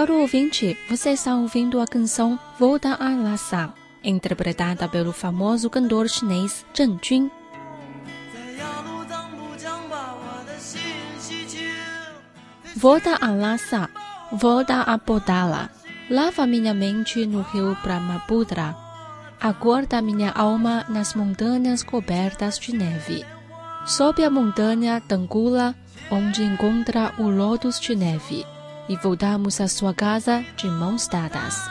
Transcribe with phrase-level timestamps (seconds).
[0.00, 6.64] Caro ouvinte, você está ouvindo a canção Volta a Lhasa, interpretada pelo famoso cantor chinês
[6.74, 7.30] Zheng Jun.
[12.74, 13.90] Volta a Lhasa,
[14.32, 15.68] volta a Podala.
[16.08, 18.74] lava minha mente no rio Brahmaputra,
[19.38, 23.22] acorda minha alma nas montanhas cobertas de neve.
[23.84, 25.74] Sobe a montanha Tangula,
[26.10, 28.46] onde encontra o lótus de neve.
[28.90, 31.62] E voltamos à sua casa de mãos dadas.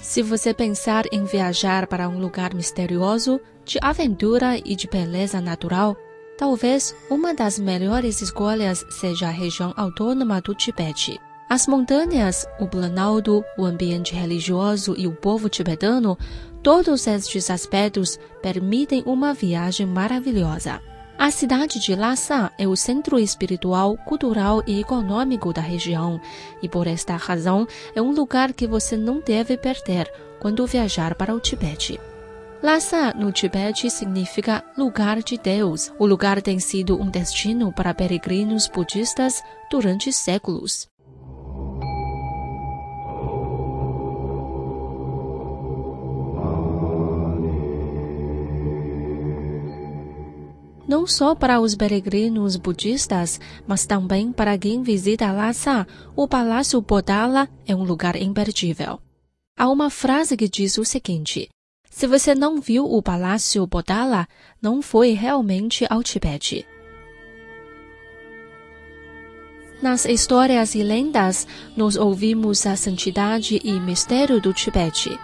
[0.00, 5.96] Se você pensar em viajar para um lugar misterioso, de aventura e de beleza natural,
[6.36, 11.16] talvez uma das melhores escolhas seja a região autônoma do Tibete.
[11.48, 16.18] As montanhas, o planalto, o ambiente religioso e o povo tibetano,
[16.60, 20.82] todos estes aspectos permitem uma viagem maravilhosa.
[21.22, 26.20] A cidade de Lhasa é o centro espiritual, cultural e econômico da região,
[26.60, 31.32] e por esta razão é um lugar que você não deve perder quando viajar para
[31.32, 32.00] o Tibete.
[32.60, 35.92] Lhasa no Tibete significa lugar de Deus.
[35.96, 40.88] O lugar tem sido um destino para peregrinos budistas durante séculos.
[50.92, 57.48] Não só para os peregrinos budistas, mas também para quem visita Lhasa, o Palácio Bodala
[57.66, 59.00] é um lugar imperdível.
[59.58, 61.48] Há uma frase que diz o seguinte:
[61.90, 64.28] Se você não viu o Palácio Bodala,
[64.60, 66.66] não foi realmente ao Tibete.
[69.80, 75.18] Nas histórias e lendas, nós ouvimos a santidade e mistério do Tibete.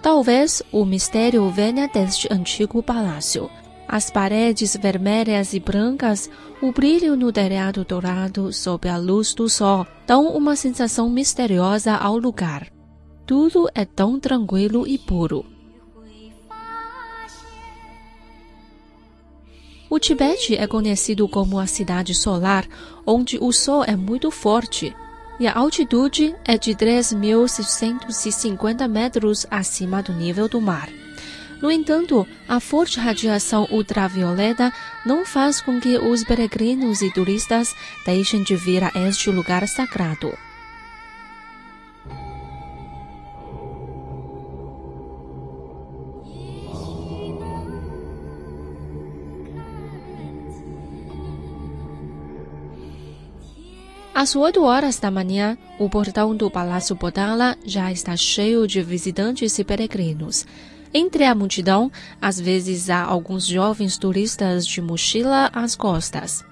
[0.00, 3.50] Talvez o mistério venha deste antigo palácio.
[3.88, 6.28] As paredes vermelhas e brancas,
[6.60, 12.18] o brilho no telhado dourado sob a luz do sol dão uma sensação misteriosa ao
[12.18, 12.70] lugar.
[13.24, 15.46] Tudo é tão tranquilo e puro.
[19.88, 22.68] O Tibete é conhecido como a cidade solar,
[23.06, 24.94] onde o sol é muito forte,
[25.40, 30.90] e a altitude é de 3.650 metros acima do nível do mar.
[31.60, 34.72] No entanto, a forte radiação ultravioleta
[35.04, 37.74] não faz com que os peregrinos e turistas
[38.06, 40.32] deixem de vir a este lugar sagrado.
[54.14, 59.56] Às 8 horas da manhã, o portão do Palácio Bodala já está cheio de visitantes
[59.60, 60.44] e peregrinos.
[60.92, 61.90] Entre a multidão,
[62.20, 66.44] às vezes há alguns jovens turistas de mochila às costas.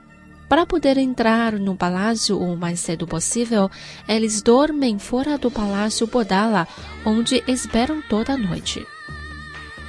[0.48, 3.68] Para poder entrar no palácio o mais cedo possível,
[4.08, 6.68] eles dormem fora do Palácio Bodala,
[7.04, 8.86] onde esperam toda a noite.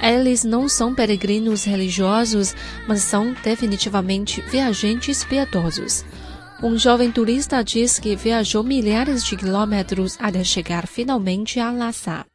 [0.00, 2.54] Eles não são peregrinos religiosos,
[2.88, 6.04] mas são definitivamente viajantes piedosos.
[6.62, 12.27] Um jovem turista diz que viajou milhares de quilômetros até chegar finalmente a Lhasa.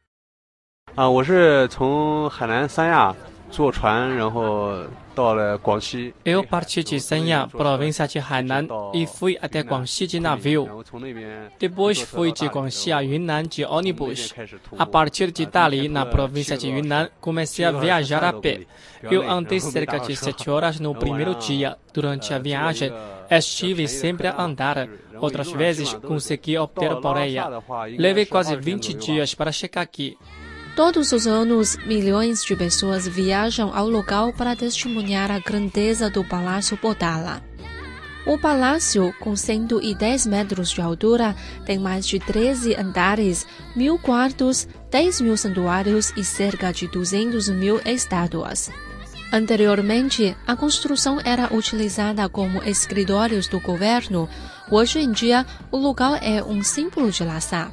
[0.95, 3.15] 啊，我是从海南三亚
[3.49, 4.83] 坐船，然后
[5.15, 6.13] 到了广西。
[6.25, 10.67] Eu parti de Sanya, província de Hainan, e fui até Guangxi de 然 navio.
[10.67, 14.33] 后从那边 Depois fui de Guangxi a Yunnan de ônibus.
[14.77, 18.67] A partir de dali, na província de Yunnan, comecei a viajar a pé.
[19.03, 21.77] Eu andei cerca de sete horas no primeiro dia.
[21.93, 22.91] Durante a viagem,
[23.31, 24.89] estive sempre a andar.
[25.21, 27.47] Outras vezes, consegui obter boreia.
[27.97, 30.17] Levei quase 20 dias para chegar aqui.
[30.76, 36.76] Todos os anos, milhões de pessoas viajam ao local para testemunhar a grandeza do Palácio
[36.82, 37.40] Bodala.
[38.26, 43.46] O palácio, com 110 metros de altura, tem mais de 13 andares,
[43.76, 48.72] mil quartos, 10 mil santuários e cerca de 200 mil estátuas.
[49.32, 54.28] Anteriormente, a construção era utilizada como escritórios do governo.
[54.68, 57.70] Hoje em dia, o local é um símbolo de Lhasa.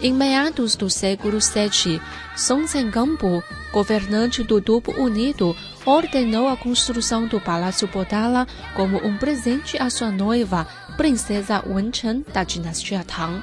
[0.00, 2.00] Em meados do século VII,
[2.36, 3.42] Song Tsengampo,
[3.72, 8.46] governante do Tubo Unido, ordenou a construção do Palácio Bodala
[8.76, 13.42] como um presente à sua noiva, princesa Wenchen da dinastia Tang.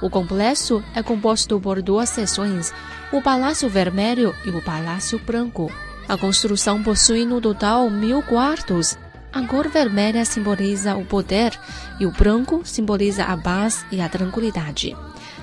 [0.00, 2.72] O complexo é composto por duas seções,
[3.12, 5.70] o Palácio Vermelho e o Palácio Branco.
[6.08, 8.96] A construção possui no total mil quartos.
[9.30, 11.52] A cor vermelha simboliza o poder
[12.00, 14.96] e o branco simboliza a paz e a tranquilidade.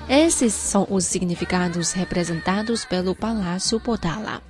[0.08, 4.40] Esses são os significados representados pelo Palácio Bodala.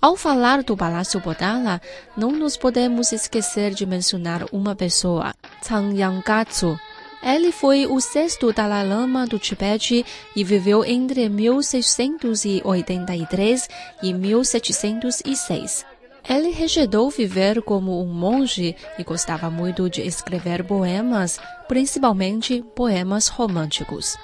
[0.00, 1.82] Ao falar do Palácio Potala,
[2.16, 6.80] não nos podemos esquecer de mencionar uma pessoa, Chang Yangatsu.
[7.22, 10.02] Ele foi o sexto Dalai Lama do Tibete
[10.34, 13.68] e viveu entre 1683
[14.02, 15.97] e 1706.
[16.27, 24.15] Ele rejeitou viver como um monge e gostava muito de escrever poemas, principalmente poemas românticos.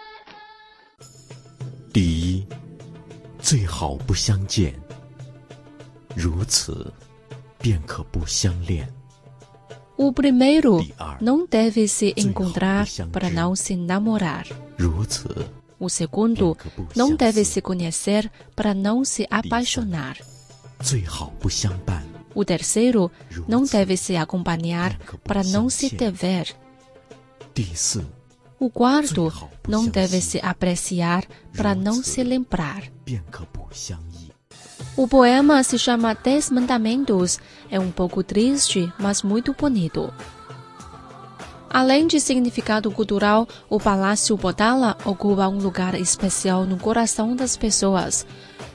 [1.91, 2.45] 第一，
[3.39, 4.73] 最好不相见。
[6.15, 6.91] 如此，
[7.59, 8.87] 便可不相恋。
[9.97, 10.79] O primeiro,
[11.19, 14.45] não deve se encontrar para não se namorar.
[14.77, 15.27] 如此，
[15.79, 16.57] O segundo,
[16.95, 20.17] não deve se conhecer para não se apaixonar.
[22.34, 23.10] O terceiro
[23.46, 26.54] não deve se acompanhar para não se dever.
[28.58, 29.32] O quarto
[29.68, 31.24] não deve se apreciar
[31.56, 32.82] para não se lembrar.
[34.96, 37.38] O poema se chama Dez Mandamentos.
[37.70, 40.12] É um pouco triste, mas muito bonito.
[41.68, 48.24] Além de significado cultural, o Palácio Potala ocupa um lugar especial no coração das pessoas.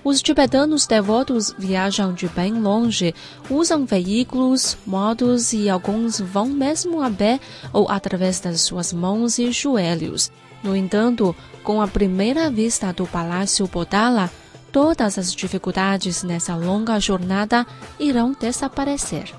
[0.04, 3.13] Os tibetanos devotos viajam de bem longe,
[3.50, 7.40] usam veículos, motos e alguns vão mesmo a pé
[7.74, 10.31] ou através das suas mãos e joelhos.
[10.63, 14.31] No entanto, com a primeira vista do Palácio Potala,
[14.72, 17.66] todas as dificuldades nessa longa jornada
[18.00, 19.34] irão desaparecer.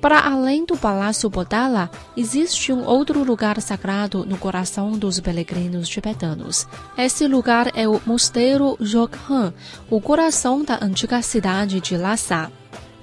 [0.00, 6.66] Para além do Palácio Potala, existe um outro lugar sagrado no coração dos peregrinos tibetanos.
[6.96, 9.52] Esse lugar é o Mosteiro Joghan,
[9.90, 12.50] o coração da antiga cidade de Lhasa.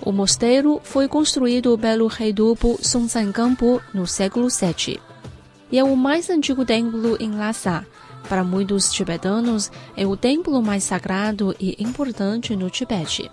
[0.01, 4.99] O mosteiro foi construído pelo rei Dupo Songtsengampo no século VII.
[5.71, 7.85] E é o mais antigo templo em Lhasa.
[8.27, 13.29] Para muitos tibetanos, é o templo mais sagrado e importante no Tibete.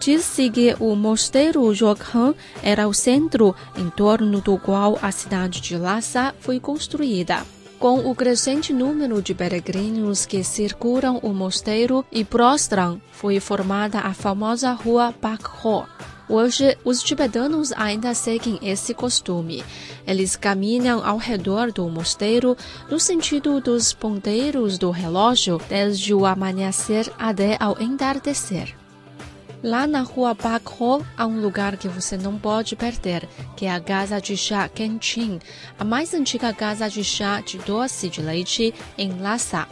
[0.00, 5.76] Diz-se que o mosteiro Joghan era o centro em torno do qual a cidade de
[5.76, 7.44] Lhasa foi construída.
[7.80, 14.14] Com o crescente número de peregrinos que circulam o mosteiro e prostram, foi formada a
[14.14, 15.86] famosa rua Bakho.
[16.28, 19.64] Hoje, os tibetanos ainda seguem esse costume.
[20.06, 22.56] Eles caminham ao redor do mosteiro
[22.90, 28.77] no sentido dos ponteiros do relógio, desde o amanhecer até ao entardecer.
[29.62, 33.80] Lá na rua Bakho há um lugar que você não pode perder, que é a
[33.80, 35.40] casa de chá Kenchin,
[35.76, 39.66] a mais antiga casa de chá de doce de leite em Lhasa.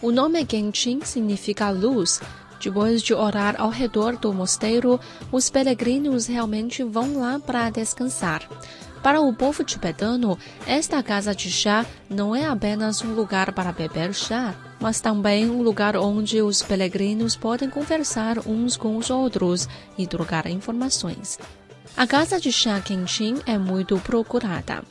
[0.00, 2.20] O nome Kenchin significa luz.
[2.62, 5.00] Depois de orar ao redor do mosteiro,
[5.32, 8.48] os peregrinos realmente vão lá para descansar.
[9.02, 14.14] Para o povo tibetano, esta casa de chá não é apenas um lugar para beber
[14.14, 20.08] chá, mas também um lugar onde os peregrinos podem conversar uns com os outros e
[20.08, 21.38] trocar informações.
[21.96, 24.82] A casa de chá Kenchin é muito procurada.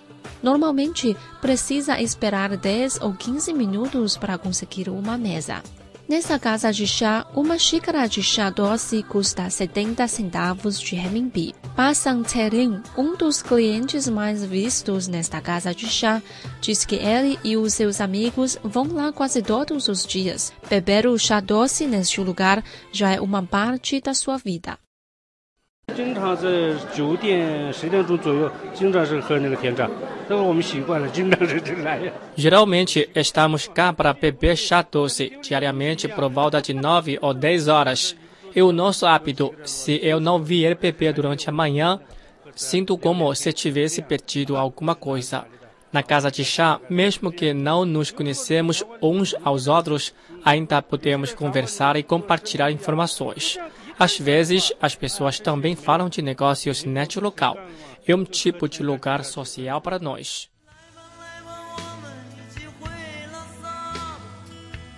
[0.41, 5.61] Normalmente, precisa esperar 10 ou 15 minutos para conseguir uma mesa.
[6.07, 11.53] Nessa casa de chá, uma xícara de chá doce custa 70 centavos de renminbi.
[11.75, 16.21] Basan Terim, um dos clientes mais vistos nesta casa de chá,
[16.59, 20.53] diz que ele e os seus amigos vão lá quase todos os dias.
[20.69, 24.77] Beber o chá doce neste lugar já é uma parte da sua vida.
[32.35, 38.15] Geralmente estamos cá para beber chá doce diariamente por volta de 9 ou 10 horas.
[38.53, 41.99] E o nosso hábito, se eu não vier beber durante a manhã,
[42.55, 45.45] sinto como se tivesse perdido alguma coisa.
[45.91, 51.95] Na casa de chá, mesmo que não nos conhecemos uns aos outros, ainda podemos conversar
[51.97, 53.57] e compartilhar informações.
[53.99, 57.57] Às vezes, as pessoas também falam de negócios neste local.
[58.07, 60.49] É um tipo de lugar social para nós.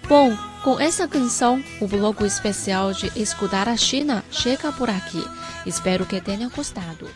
[0.08, 5.22] Bom, com essa canção, o bloco especial de Escutar a China chega por aqui.
[5.66, 7.08] Espero que tenham gostado.